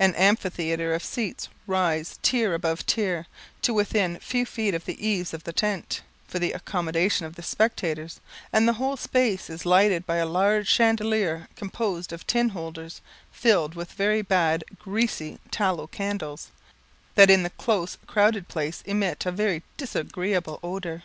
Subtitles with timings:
[0.00, 3.28] An amphitheatre of seats rise tier above tier,
[3.62, 7.36] to within a few feet of the eaves of the tent, for the accommodation of
[7.36, 8.18] the spectators;
[8.52, 13.76] and the whole space is lighted by a large chandelier, composed of tin holders, filled
[13.76, 16.48] with very bad, greasy, tallow candles,
[17.14, 21.04] that in the close crowded place emit a very disagreeable odour.